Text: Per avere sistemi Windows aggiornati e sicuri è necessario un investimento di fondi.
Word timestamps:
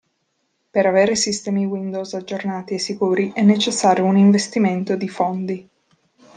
Per 0.71 0.83
avere 0.83 1.15
sistemi 1.15 1.63
Windows 1.67 2.15
aggiornati 2.15 2.73
e 2.73 2.79
sicuri 2.79 3.31
è 3.33 3.43
necessario 3.43 4.05
un 4.05 4.17
investimento 4.17 4.95
di 4.95 5.07
fondi. 5.07 5.69